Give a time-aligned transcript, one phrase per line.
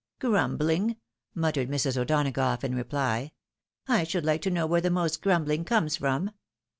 [0.19, 0.97] "Grumbling!"
[1.35, 1.95] muttered Mrs.
[1.95, 3.33] O'Donagough, in reply,"
[3.87, 6.31] I should like to know where the most grumbUng comes from